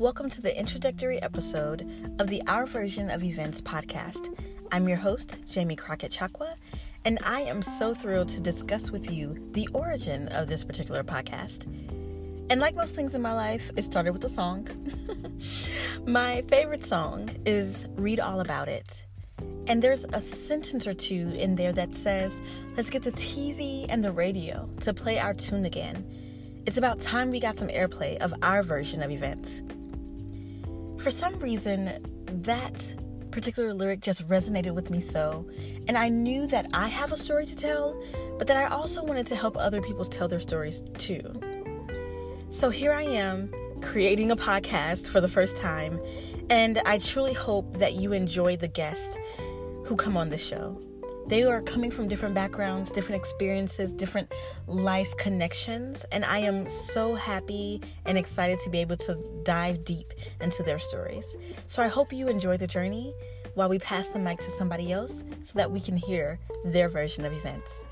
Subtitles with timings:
[0.00, 1.82] Welcome to the introductory episode
[2.18, 4.34] of the Our Version of Events podcast.
[4.72, 6.54] I'm your host, Jamie Crockett Tchakoua,
[7.04, 11.66] and I am so thrilled to discuss with you the origin of this particular podcast.
[12.48, 14.66] And like most things in my life, it started with a song.
[16.06, 19.04] my favorite song is Read All About It.
[19.66, 22.40] And there's a sentence or two in there that says,
[22.74, 26.10] Let's get the TV and the radio to play our tune again.
[26.64, 29.60] It's about time we got some airplay of our version of events.
[31.00, 31.90] For some reason,
[32.42, 32.94] that
[33.30, 35.48] particular lyric just resonated with me so,
[35.88, 37.98] and I knew that I have a story to tell,
[38.36, 41.22] but that I also wanted to help other people tell their stories too.
[42.50, 45.98] So here I am creating a podcast for the first time,
[46.50, 49.16] and I truly hope that you enjoy the guests
[49.86, 50.78] who come on the show.
[51.26, 54.32] They are coming from different backgrounds, different experiences, different
[54.66, 60.12] life connections, and I am so happy and excited to be able to dive deep
[60.40, 61.36] into their stories.
[61.66, 63.14] So I hope you enjoy the journey
[63.54, 67.24] while we pass the mic to somebody else so that we can hear their version
[67.24, 67.84] of events.